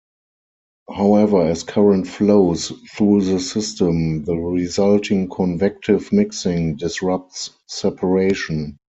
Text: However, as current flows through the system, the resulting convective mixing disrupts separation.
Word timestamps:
However, 0.89 1.43
as 1.45 1.61
current 1.61 2.07
flows 2.07 2.71
through 2.95 3.21
the 3.21 3.39
system, 3.39 4.23
the 4.23 4.35
resulting 4.35 5.27
convective 5.29 6.11
mixing 6.11 6.75
disrupts 6.77 7.51
separation. 7.67 8.77